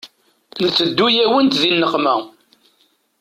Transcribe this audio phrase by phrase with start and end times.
[0.65, 2.15] Nteddu-yawent di nneqma.